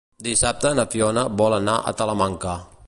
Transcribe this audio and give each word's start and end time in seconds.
Dissabte 0.27 0.71
na 0.79 0.85
Fiona 0.95 1.27
vol 1.43 1.59
anar 1.59 1.75
a 1.93 1.97
Talamanca. 2.03 2.59